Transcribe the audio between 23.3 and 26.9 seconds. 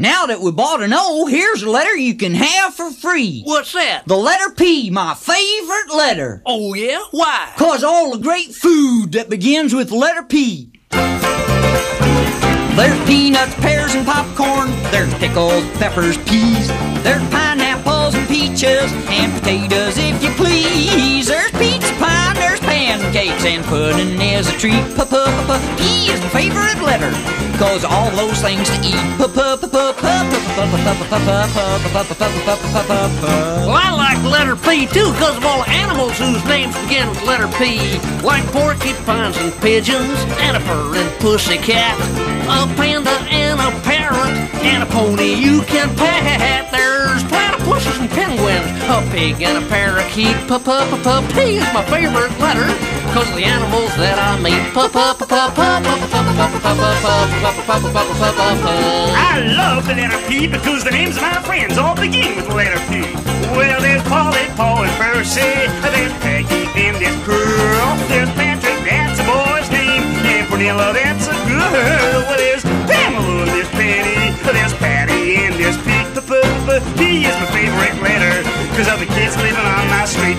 Pancakes, and pudding is a treat. P is my favorite